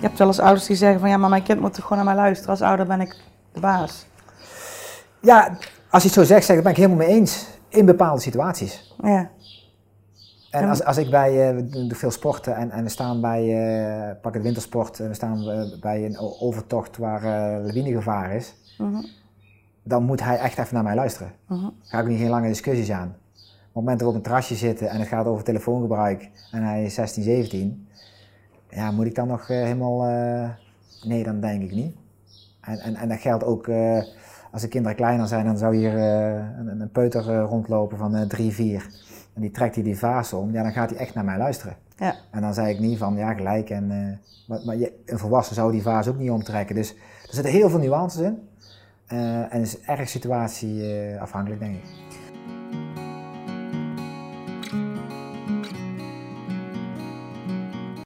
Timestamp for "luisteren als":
2.24-2.62